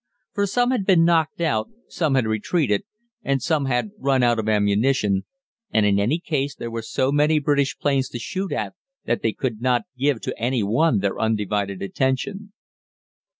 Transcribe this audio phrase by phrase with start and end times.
[0.33, 2.85] For some had been knocked out, some had retreated,
[3.21, 5.25] and some had run out of ammunition,
[5.69, 8.73] and in any case there were so many British planes to shoot at
[9.05, 12.51] that they could not give to any one their undivided attention.